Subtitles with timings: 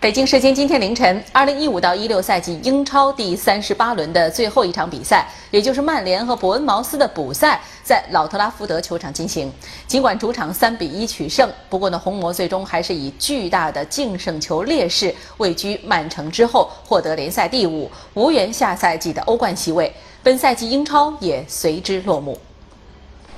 [0.00, 9.52] 北京时间今天凌晨，二零一五到一六赛季英超第三十八轮的最后一场比赛，也就是曼联和伯恩茅斯的补赛，在老特拉福德球场进行。
[9.88, 19.92] 尽管主场三比一取胜，不过呢，红魔最终还是以巨大的净胜球劣势位居曼城之后，获得联赛第五，无缘下赛季的欧冠席位。
[20.22, 22.38] 本赛季英超也随之落幕。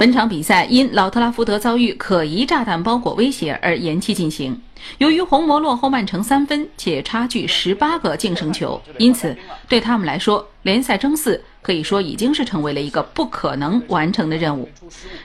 [0.00, 4.58] 本场比赛因老特拉福德遭遇可疑炸弹包裹威胁而延期进行。
[4.96, 9.36] 由于红魔落后曼城三分，且差距十八个净胜球，因此
[9.68, 14.66] 对他们来说，联赛争四可以说已经是成为了一个不可能完成的任务。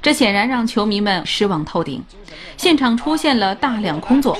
[0.02, 2.04] 这显然让球迷们失望透顶，
[2.58, 4.38] 现场出现了大量空座。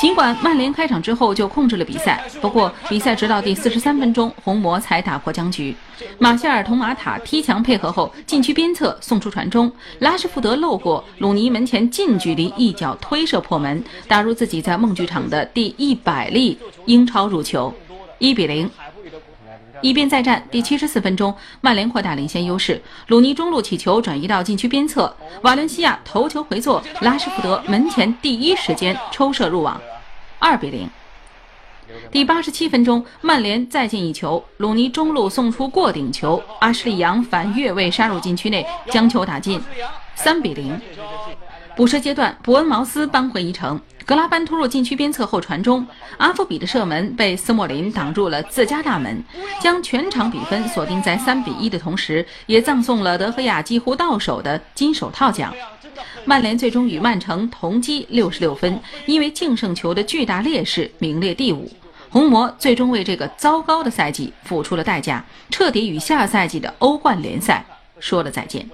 [0.00, 5.76] 尽管曼联开场之后就控制了比赛，不过比赛直到第四十三分钟，红魔才打破僵局。
[6.18, 17.74] 马歇尔同马塔踢墙配合后，禁区边侧送出传中，拉什福德漏过，鲁尼门前近距离一脚推射破门，打入自己在梦剧场的第一百粒英超入球，
[18.18, 18.70] 一比零。
[19.82, 29.80] 一边再战，第七十四分钟，曼联扩大领先优势，鲁尼中路起球转移到禁区边侧，瓦伦西亚头球回做，拉什福德门前第一时间抽射入网。
[30.40, 30.90] 二比零。
[32.10, 39.62] 第八十七分钟，曼联再进一球，鲁尼中路送出过顶球，阿什利杨反越位杀入禁区内，将球打进。
[40.14, 40.80] 三比零。
[41.76, 45.86] 补射阶段，伯恩茅斯扳回一城，格拉班突入禁区边侧后传中，
[46.18, 49.22] 阿夫比的射门被斯莫林挡住了自家大门，
[49.60, 55.54] 将全场比分锁定在三比一的同时，也葬送了德赫亚几乎到手的金手套奖。
[56.24, 61.70] 曼联最终与曼城同积六十六分，因为净胜球的巨大劣势名列第五。
[62.10, 67.64] 红魔最终为这个糟糕的赛季付出了代价，彻底与下赛季的欧冠联赛
[68.00, 68.68] 说了再见。